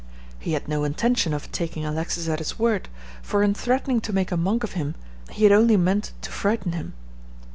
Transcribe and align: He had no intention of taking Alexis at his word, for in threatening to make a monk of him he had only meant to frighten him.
He 0.39 0.53
had 0.53 0.67
no 0.67 0.83
intention 0.83 1.31
of 1.31 1.51
taking 1.51 1.85
Alexis 1.85 2.27
at 2.27 2.39
his 2.39 2.57
word, 2.57 2.89
for 3.21 3.43
in 3.43 3.53
threatening 3.53 4.01
to 4.01 4.11
make 4.11 4.31
a 4.31 4.35
monk 4.35 4.63
of 4.63 4.71
him 4.73 4.95
he 5.29 5.43
had 5.43 5.51
only 5.53 5.77
meant 5.77 6.11
to 6.23 6.31
frighten 6.31 6.71
him. 6.71 6.95